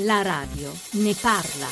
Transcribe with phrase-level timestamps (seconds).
[0.00, 1.66] La radio ne parla.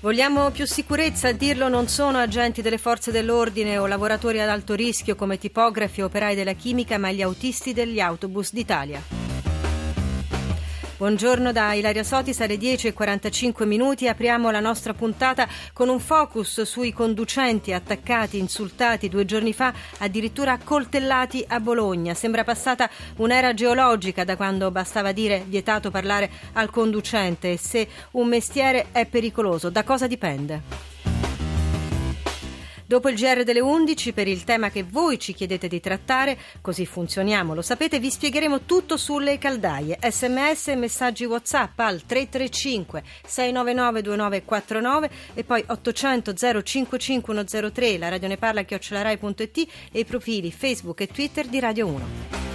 [0.00, 1.28] Vogliamo più sicurezza?
[1.28, 6.02] A dirlo non sono agenti delle forze dell'ordine o lavoratori ad alto rischio come tipografi
[6.02, 9.21] o operai della chimica, ma gli autisti degli autobus d'Italia.
[11.02, 14.06] Buongiorno da Ilaria Sotis alle 10.45 minuti.
[14.06, 20.60] Apriamo la nostra puntata con un focus sui conducenti attaccati, insultati due giorni fa, addirittura
[20.62, 22.14] coltellati a Bologna.
[22.14, 28.92] Sembra passata un'era geologica da quando bastava dire vietato parlare al conducente se un mestiere
[28.92, 29.70] è pericoloso.
[29.70, 30.91] Da cosa dipende?
[32.92, 36.84] Dopo il GR delle 11, per il tema che voi ci chiedete di trattare, così
[36.84, 39.98] funzioniamo, lo sapete, vi spiegheremo tutto sulle caldaie.
[39.98, 48.28] Sms e messaggi WhatsApp al 335 699 2949 e poi 800 055 103, la radio
[48.28, 52.51] ne parla chiocciolarai.it e i profili Facebook e Twitter di Radio 1.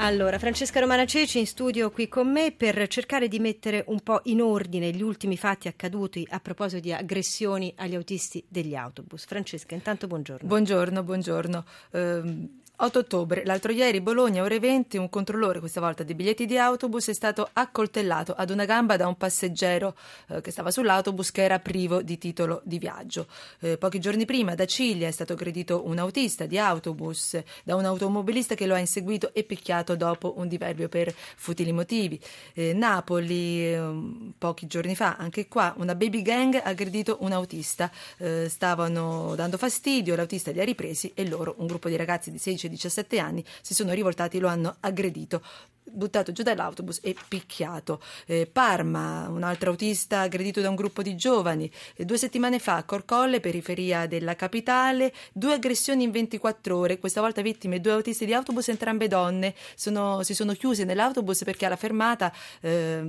[0.00, 4.20] Allora, Francesca Romana Ceci in studio qui con me per cercare di mettere un po'
[4.24, 9.26] in ordine gli ultimi fatti accaduti a proposito di aggressioni agli autisti degli autobus.
[9.26, 10.46] Francesca, intanto buongiorno.
[10.46, 11.64] Buongiorno, buongiorno.
[11.90, 12.48] Uh,
[12.80, 17.08] 8 ottobre, l'altro ieri, Bologna, ore 20, un controllore, questa volta di biglietti di autobus,
[17.08, 19.96] è stato accoltellato ad una gamba da un passeggero
[20.28, 23.26] eh, che stava sull'autobus che era privo di titolo di viaggio.
[23.58, 27.84] Eh, pochi giorni prima, da Ciglia, è stato aggredito un autista di autobus da un
[27.84, 32.20] automobilista che lo ha inseguito e picchiato dopo un diverbio per futili motivi.
[32.54, 37.90] Eh, Napoli, ehm, pochi giorni fa, anche qua, una baby gang ha aggredito un autista.
[38.18, 42.38] Eh, stavano dando fastidio, l'autista li ha ripresi e loro, un gruppo di ragazzi di
[42.38, 45.42] 16 17 anni si sono rivoltati e lo hanno aggredito
[45.90, 48.00] buttato giù dall'autobus e picchiato.
[48.26, 51.70] Eh, Parma, un altro autista aggredito da un gruppo di giovani.
[51.94, 57.20] Eh, due settimane fa a Corcolle, periferia della capitale, due aggressioni in 24 ore, questa
[57.20, 61.76] volta vittime due autisti di autobus, entrambe donne, sono, si sono chiuse nell'autobus perché alla
[61.76, 63.00] fermata eh,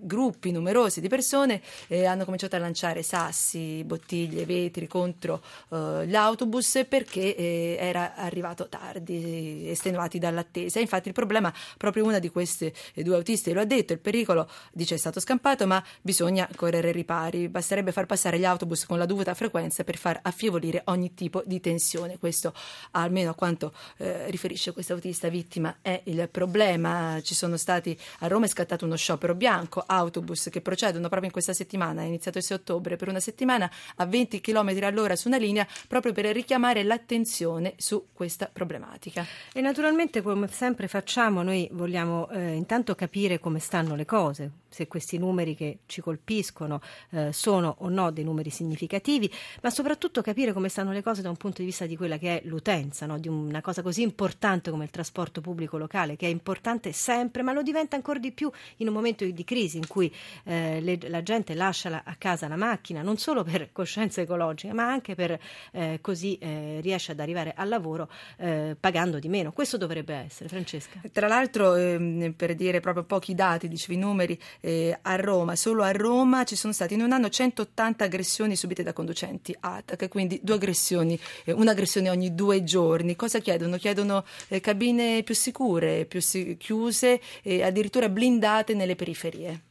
[0.00, 6.84] gruppi numerosi di persone eh, hanno cominciato a lanciare sassi, bottiglie, vetri contro eh, l'autobus
[6.88, 10.80] perché eh, era arrivato tardi, estenuati dall'attesa.
[10.80, 14.48] Infatti il problema proprio proprio una di queste due autiste lo ha detto, il pericolo
[14.72, 19.06] dice è stato scampato ma bisogna correre ripari, basterebbe far passare gli autobus con la
[19.06, 22.54] dovuta frequenza per far affievolire ogni tipo di tensione, questo
[22.92, 28.28] almeno a quanto eh, riferisce questa autista vittima è il problema, ci sono stati a
[28.28, 32.38] Roma è scattato uno sciopero bianco, autobus che procedono proprio in questa settimana, è iniziato
[32.38, 36.26] il 6 ottobre per una settimana a 20 km all'ora su una linea proprio per
[36.26, 39.26] richiamare l'attenzione su questa problematica.
[39.52, 44.50] E naturalmente come sempre facciamo noi vogliamo vogliamo eh, intanto capire come stanno le cose,
[44.68, 46.80] se questi numeri che ci colpiscono
[47.10, 49.30] eh, sono o no dei numeri significativi,
[49.62, 52.40] ma soprattutto capire come stanno le cose da un punto di vista di quella che
[52.40, 53.18] è l'utenza, no?
[53.18, 57.52] di una cosa così importante come il trasporto pubblico locale, che è importante sempre, ma
[57.52, 60.12] lo diventa ancora di più in un momento di crisi in cui
[60.44, 64.74] eh, le, la gente lascia la, a casa la macchina, non solo per coscienza ecologica,
[64.74, 65.38] ma anche per
[65.72, 69.52] eh, così eh, riesce ad arrivare al lavoro eh, pagando di meno.
[69.52, 71.00] Questo dovrebbe essere, Francesca.
[71.12, 75.92] Tra l'altro eh, per dire proprio pochi dati, dicevi numeri, eh, a Roma, solo a
[75.92, 80.56] Roma ci sono stati in un anno 180 aggressioni subite da conducenti ATAC, quindi due
[80.56, 83.16] aggressioni, eh, un'aggressione ogni due giorni.
[83.16, 83.76] Cosa chiedono?
[83.76, 89.67] Chiedono eh, cabine più sicure, più si- chiuse e addirittura blindate nelle periferie.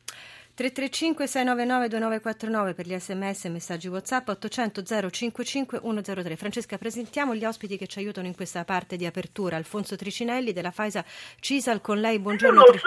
[0.58, 4.82] 335 699 2949 per gli sms e messaggi whatsapp 800
[5.12, 9.56] 055 103 Francesca presentiamo gli ospiti che ci aiutano in questa parte di apertura.
[9.56, 11.06] Alfonso Tricinelli della Faisa
[11.40, 12.18] Cisal con lei.
[12.18, 12.80] Buongiorno Tri...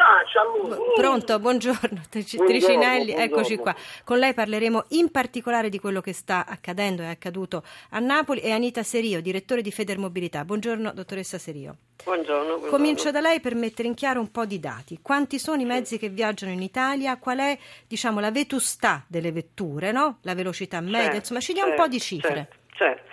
[0.96, 1.38] pronto?
[1.38, 3.72] Buongiorno Tricinelli eccoci qua.
[4.02, 8.40] Con lei parleremo in particolare di quello che sta accadendo e è accaduto a Napoli
[8.40, 11.76] e Anita Serio direttore di Federmobilità buongiorno dottoressa Serio.
[12.02, 12.70] Buongiorno, buongiorno.
[12.70, 14.98] comincio da lei per mettere in chiaro un po' di dati.
[15.02, 17.18] Quanti sono i mezzi che viaggiano in Italia?
[17.18, 20.18] Qual è diciamo, la vetustà delle vetture, no?
[20.22, 22.34] la velocità media, certo, insomma ci dia certo, un po' di cifre.
[22.34, 23.08] Certo, certo.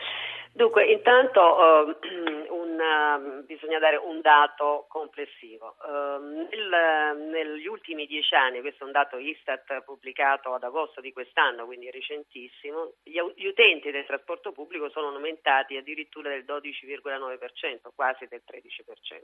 [0.58, 5.75] Dunque, intanto uh, un, uh, bisogna dare un dato complessivo.
[5.86, 11.13] Uh, nel, negli ultimi dieci anni, questo è un dato Istat pubblicato ad agosto di
[11.13, 18.25] quest'anno, quindi recentissimo, gli, gli utenti del trasporto pubblico sono aumentati addirittura del 12,9%, quasi
[18.27, 19.21] del 13%.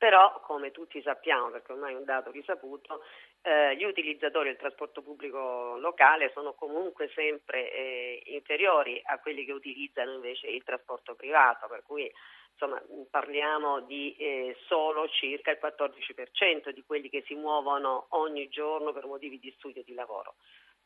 [0.00, 3.02] Però, come tutti sappiamo, perché ormai è un dato risaputo,
[3.42, 9.52] eh, gli utilizzatori del trasporto pubblico locale sono comunque sempre eh, inferiori a quelli che
[9.52, 12.10] utilizzano invece il trasporto privato, per cui
[12.52, 18.94] insomma, parliamo di eh, solo circa il 14% di quelli che si muovono ogni giorno
[18.94, 20.36] per motivi di studio e di lavoro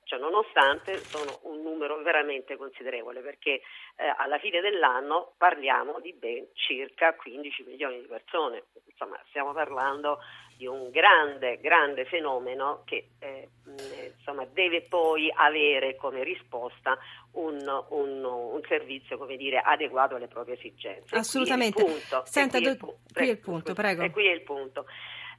[0.04, 3.60] Cioè, nonostante sono un numero veramente considerevole perché
[3.96, 8.64] eh, alla fine dell'anno parliamo di ben circa 15 milioni di persone.
[8.86, 10.18] Insomma, stiamo parlando
[10.56, 13.48] di un grande, grande fenomeno che eh,
[14.16, 16.96] insomma, deve poi avere come risposta
[17.32, 17.58] un,
[17.88, 21.16] un, un servizio dire, adeguato alle proprie esigenze.
[21.16, 21.82] Assolutamente.
[21.82, 22.22] Qui è il punto.
[22.26, 24.02] Senta, qui, è il, qui è il punto, prego.
[24.02, 24.86] E qui è il punto.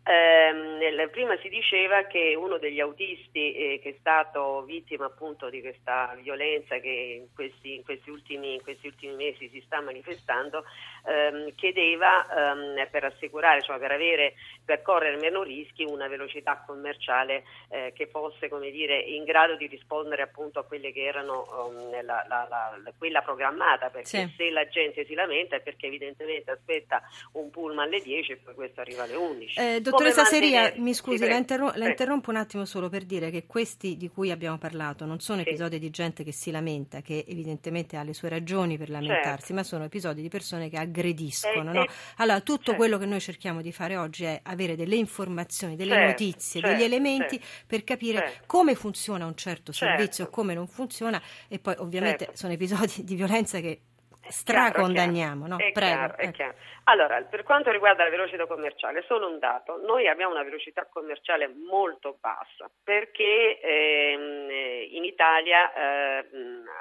[0.08, 5.62] Eh, prima si diceva che uno degli autisti eh, che è stato vittima appunto di
[5.62, 10.66] questa violenza che in questi, in questi, ultimi, in questi ultimi, mesi si sta manifestando
[11.08, 14.34] ehm, chiedeva ehm, per assicurare, cioè per avere,
[14.66, 19.68] per correre meno rischi una velocità commerciale eh, che fosse come dire, in grado di
[19.68, 24.34] rispondere appunto a quelle che erano um, la, la, la, quella programmata perché sì.
[24.36, 27.02] se la gente si lamenta è perché evidentemente aspetta
[27.34, 29.60] un pullman alle 10 e poi questo arriva alle 11
[29.98, 33.46] Dottoressa Seria, mi scusi, sì, la, interrom- la, interrompo un attimo solo per dire che
[33.46, 35.82] questi di cui abbiamo parlato non sono episodi sì.
[35.82, 39.54] di gente che si lamenta, che evidentemente ha le sue ragioni per lamentarsi, certo.
[39.54, 41.72] ma sono episodi di persone che aggrediscono.
[41.72, 41.86] Eh, no?
[42.18, 42.76] Allora, tutto certo.
[42.76, 46.72] quello che noi cerchiamo di fare oggi è avere delle informazioni, delle certo, notizie, degli
[46.72, 47.64] certo, elementi certo.
[47.68, 48.44] per capire certo.
[48.46, 53.60] come funziona un certo servizio, come non funziona e poi ovviamente sono episodi di violenza
[53.60, 53.82] che
[54.30, 55.58] stracondanniamo, no?
[55.58, 55.96] È Prego.
[55.96, 56.56] Chiaro, è chiaro.
[56.86, 61.48] Allora, per quanto riguarda la velocità commerciale, solo un dato, noi abbiamo una velocità commerciale
[61.68, 64.50] molto bassa perché ehm,
[64.92, 66.28] in Italia eh,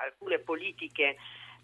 [0.05, 1.17] alcune politiche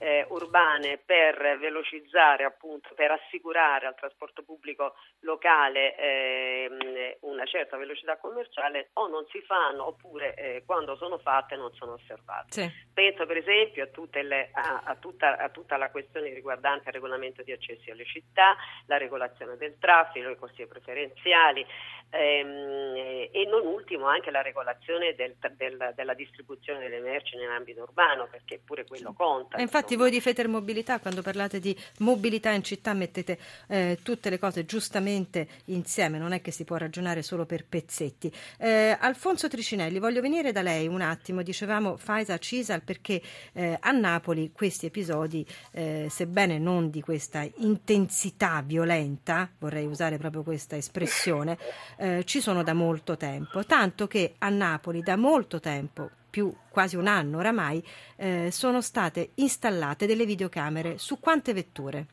[0.03, 8.17] eh, urbane per velocizzare, appunto, per assicurare al trasporto pubblico locale eh, una certa velocità
[8.17, 12.47] commerciale o non si fanno oppure eh, quando sono fatte non sono osservate.
[12.49, 12.71] Sì.
[12.95, 17.43] Penso per esempio a, le, a, a, tutta, a, tutta, la questione riguardante il regolamento
[17.43, 18.57] di accessi alle città,
[18.87, 21.65] la regolazione del traffico, i costi preferenziali
[22.09, 28.29] ehm, e non ultimo anche la regolazione del, del, della distribuzione delle merci nell'ambito urbano
[28.31, 29.59] perché pure quello conta.
[29.59, 34.31] E infatti voi di Feter Mobilità quando parlate di mobilità in città mettete eh, tutte
[34.31, 38.33] le cose giustamente insieme, non è che si può ragionare solo per pezzetti.
[38.59, 43.21] Eh, Alfonso Tricinelli, voglio venire da lei un attimo, dicevamo Faisa Cisal perché
[43.53, 50.43] eh, a Napoli questi episodi, eh, sebbene non di questa intensità violenta, vorrei usare proprio
[50.43, 51.59] questa espressione,
[51.97, 56.97] eh, ci sono da molto tempo, tanto che a Napoli da molto tempo, più quasi
[56.97, 57.85] un anno oramai,
[58.17, 60.97] eh, sono state installate delle videocamere.
[60.99, 62.07] Su quante vetture?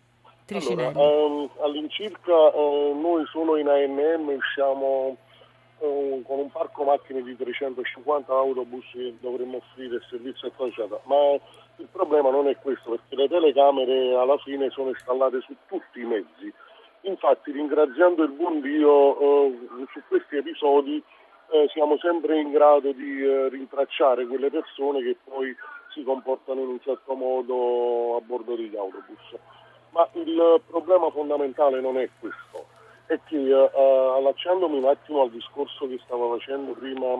[0.49, 5.17] Allora, ehm, all'incirca eh, noi solo in ANM usciamo
[5.79, 10.99] eh, con un parco macchine di 350 autobus che dovremmo offrire il servizio a facciata,
[11.03, 11.33] ma
[11.77, 16.05] il problema non è questo perché le telecamere alla fine sono installate su tutti i
[16.05, 16.51] mezzi.
[17.01, 21.03] Infatti ringraziando il buon Dio eh, su questi episodi
[21.49, 25.55] eh, siamo sempre in grado di eh, rintracciare quelle persone che poi
[25.93, 29.35] si comportano in un certo modo a bordo degli autobus.
[29.91, 32.67] Ma il problema fondamentale non è questo,
[33.05, 37.13] è che eh, allacciandomi un attimo al discorso che stava facendo prima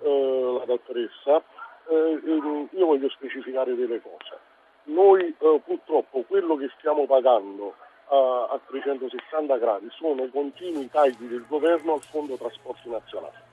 [0.00, 1.42] eh, la dottoressa,
[1.88, 4.38] eh, ehm, io voglio specificare delle cose.
[4.84, 5.34] Noi
[5.64, 7.74] purtroppo quello che stiamo pagando
[8.08, 13.45] a, a 360 gradi sono continui tagli del governo al fondo trasporti nazionale.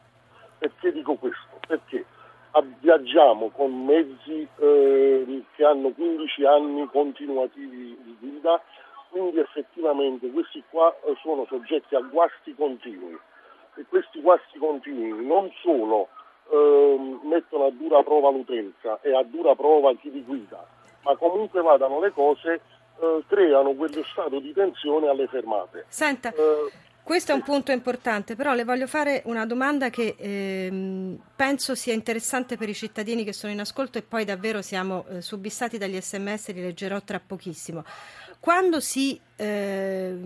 [0.63, 1.59] Perché dico questo?
[1.67, 2.05] Perché
[2.79, 8.61] viaggiamo con mezzi eh, che hanno 15 anni continuativi di guida,
[9.09, 13.19] quindi effettivamente questi qua eh, sono soggetti a guasti continui
[13.75, 16.07] e questi guasti continui non solo
[16.49, 20.65] eh, mettono a dura prova l'utenza e a dura prova chi li guida,
[21.01, 22.61] ma comunque vadano le cose
[23.01, 25.87] eh, creano quello stato di tensione alle fermate.
[25.89, 26.71] Senta, eh,
[27.03, 31.93] questo è un punto importante, però le voglio fare una domanda che ehm, penso sia
[31.93, 35.99] interessante per i cittadini che sono in ascolto e poi davvero siamo eh, subissati dagli
[35.99, 37.83] sms, li leggerò tra pochissimo.
[38.39, 40.17] Quando si, eh,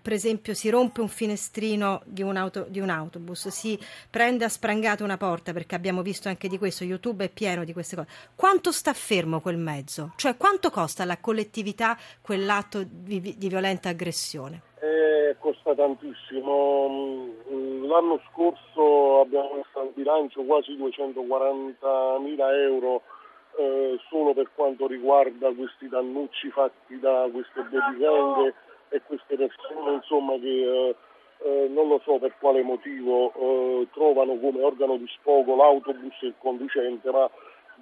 [0.00, 3.76] per esempio, si rompe un finestrino di un, auto, di un, autobus, si
[4.08, 7.72] prende a sprangata una porta, perché abbiamo visto anche di questo, YouTube è pieno di
[7.72, 10.12] queste cose, quanto sta fermo quel mezzo?
[10.14, 14.62] Cioè quanto costa alla collettività quell'atto di, di violenta aggressione?
[14.82, 16.88] Eh, costa tantissimo.
[17.50, 23.02] Mm, l'anno scorso abbiamo messo in bilancio quasi 240 mila euro
[23.58, 28.54] eh, solo per quanto riguarda questi dannucci fatti da queste bodygang
[28.88, 30.96] e queste persone insomma, che eh,
[31.44, 36.28] eh, non lo so per quale motivo eh, trovano come organo di sfogo l'autobus e
[36.28, 37.28] il conducente, ma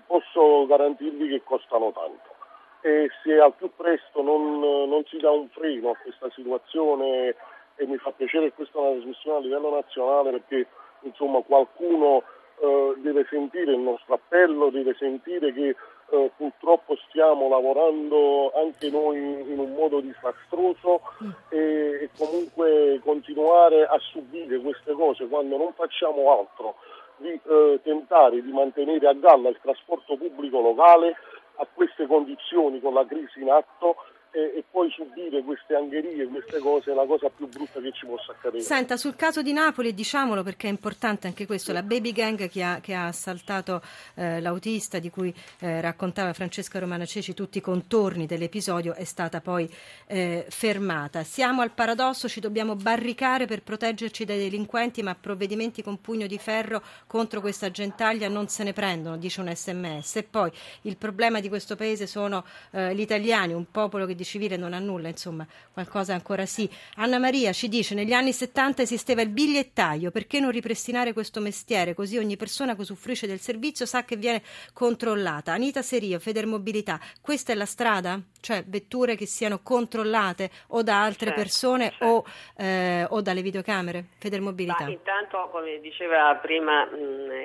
[0.05, 2.38] posso garantirvi che costano tanto.
[2.81, 7.35] E se al più presto non, non si dà un freno a questa situazione
[7.75, 10.67] e mi fa piacere che questa è una trasmissione a livello nazionale perché
[11.03, 12.23] insomma qualcuno
[12.61, 15.77] eh, deve sentire il nostro appello, deve sentire che
[16.11, 21.03] eh, purtroppo stiamo lavorando anche noi in un modo disastroso
[21.51, 26.77] e, e, comunque continuare a subire queste cose quando non facciamo altro
[27.19, 31.17] di eh, tentare di mantenere a galla il trasporto pubblico locale
[31.59, 33.97] a queste condizioni con la crisi in atto
[34.31, 38.07] e, e, poi subire queste angherie, queste cose è la cosa più brutta che ci
[38.07, 38.63] possa accadere.
[38.63, 42.63] Senta, sul caso di Napoli, diciamolo perché è importante anche questo, la baby gang che
[42.63, 43.81] ha, che ha assaltato
[44.15, 49.41] eh, l'autista di cui eh, raccontava Francesca Romana Ceci tutti i contorni dell'episodio è stata
[49.41, 49.69] poi
[50.07, 51.23] eh, fermata.
[51.23, 56.39] Siamo al paradosso, ci dobbiamo barricare per proteggerci dai delinquenti, ma provvedimenti con pugno di
[56.39, 60.17] ferro contro questa gentaglia non se ne prendono, dice un sms.
[60.17, 60.51] E poi
[60.83, 64.75] il problema di questo paese sono eh, gli italiani, un popolo che di civile non
[64.75, 66.69] ha nulla, insomma, qualcosa ancora sì.
[66.97, 71.95] Anna Maria ci dice: negli anni 70 esisteva il bigliettaio, perché non ripristinare questo mestiere?
[71.95, 74.43] Così ogni persona che usufruisce del servizio sa che viene
[74.75, 75.53] controllata.
[75.53, 78.21] Anita Serio, Federmobilità, questa è la strada?
[78.41, 82.05] Cioè vetture che siano controllate o da altre certo, persone certo.
[82.05, 82.25] O,
[82.57, 84.05] eh, o, dalle videocamere?
[84.19, 84.85] Federmobilità.
[84.85, 86.97] Ma intanto, come diceva prima mh,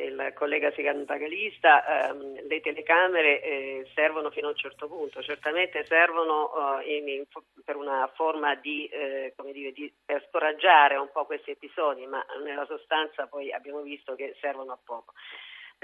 [0.05, 6.51] il collega sigantagalista, ehm, le telecamere eh, servono fino a un certo punto, certamente servono
[6.81, 7.23] eh, in, in,
[7.63, 12.65] per una forma di, eh, dire, di, per scoraggiare un po' questi episodi, ma nella
[12.65, 15.13] sostanza poi abbiamo visto che servono a poco.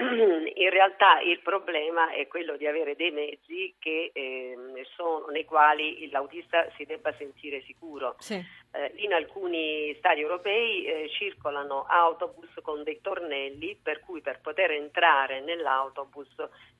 [0.00, 4.56] In realtà il problema è quello di avere dei mezzi che, eh,
[4.96, 8.16] sono, nei quali l'autista si debba sentire sicuro.
[8.18, 8.42] Sì.
[8.72, 14.70] Eh, in alcuni stati europei eh, circolano autobus con dei tornelli per cui per poter
[14.70, 16.34] entrare nell'autobus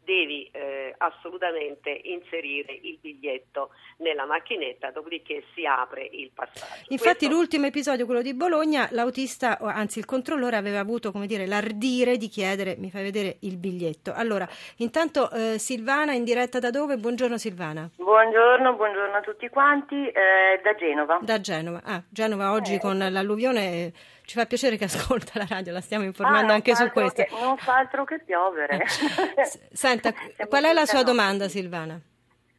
[0.05, 6.87] devi eh, assolutamente inserire il biglietto nella macchinetta, dopodiché si apre il passaggio.
[6.89, 7.35] Infatti Questo...
[7.35, 12.29] l'ultimo episodio, quello di Bologna, l'autista, anzi il controllore aveva avuto come dire, l'ardire di
[12.29, 14.13] chiedere, mi fai vedere il biglietto.
[14.15, 16.97] Allora, intanto eh, Silvana in diretta da dove?
[16.97, 17.89] Buongiorno Silvana.
[17.97, 21.19] Buongiorno, buongiorno a tutti quanti, eh, da Genova.
[21.23, 22.81] Da Genova, ah, Genova oggi eh.
[22.81, 23.93] con l'alluvione
[24.31, 27.25] ci fa piacere che ascolta la radio, la stiamo informando ah, anche su questo.
[27.25, 28.87] Che, non fa altro che piovere.
[29.35, 29.45] Eh.
[29.73, 30.13] Senta,
[30.49, 32.01] qual è la sua domanda Silvana?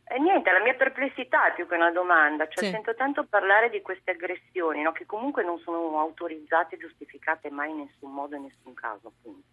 [0.04, 2.72] Eh, niente, la mia perplessità è più che una domanda, cioè sì.
[2.72, 4.92] sento tanto parlare di queste aggressioni, no?
[4.92, 9.48] che comunque non sono autorizzate e giustificate mai in nessun modo in nessun caso, appunto.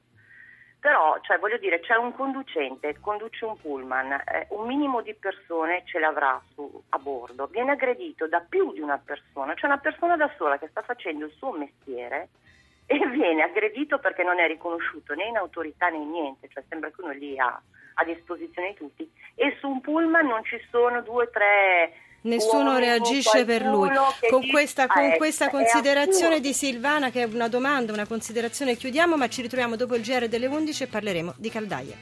[0.80, 5.82] Però, cioè, voglio dire, c'è un conducente, conduce un pullman, eh, un minimo di persone
[5.84, 10.16] ce l'avrà su, a bordo, viene aggredito da più di una persona, cioè una persona
[10.16, 12.28] da sola che sta facendo il suo mestiere
[12.86, 16.90] e viene aggredito perché non è riconosciuto né in autorità né in niente, cioè sembra
[16.90, 17.60] che uno lì ha
[17.94, 19.10] a disposizione di tutti.
[19.34, 23.88] E su un pullman non ci sono due o tre Nessuno reagisce per lui.
[24.28, 29.16] Con questa, con ah, questa considerazione di Silvana, che è una domanda, una considerazione, chiudiamo,
[29.16, 31.96] ma ci ritroviamo dopo il GR delle 11 e parleremo di caldaie.